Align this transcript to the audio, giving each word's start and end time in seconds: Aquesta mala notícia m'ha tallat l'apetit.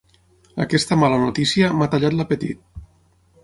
Aquesta 0.65 0.97
mala 1.03 1.19
notícia 1.25 1.71
m'ha 1.77 1.91
tallat 1.95 2.19
l'apetit. 2.21 2.69